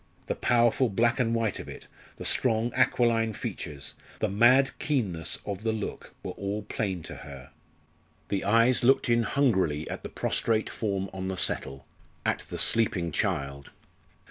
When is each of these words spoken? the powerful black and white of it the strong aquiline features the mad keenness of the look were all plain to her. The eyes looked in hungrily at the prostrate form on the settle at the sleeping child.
the 0.25 0.33
powerful 0.33 0.89
black 0.89 1.19
and 1.19 1.35
white 1.35 1.59
of 1.59 1.69
it 1.69 1.87
the 2.15 2.25
strong 2.25 2.73
aquiline 2.73 3.33
features 3.33 3.93
the 4.17 4.27
mad 4.27 4.71
keenness 4.79 5.37
of 5.45 5.61
the 5.61 5.71
look 5.71 6.11
were 6.23 6.31
all 6.31 6.63
plain 6.63 7.03
to 7.03 7.17
her. 7.17 7.51
The 8.29 8.43
eyes 8.43 8.83
looked 8.83 9.09
in 9.09 9.21
hungrily 9.21 9.87
at 9.91 10.01
the 10.01 10.09
prostrate 10.09 10.71
form 10.71 11.07
on 11.13 11.27
the 11.27 11.37
settle 11.37 11.85
at 12.25 12.39
the 12.39 12.57
sleeping 12.57 13.11
child. 13.11 13.69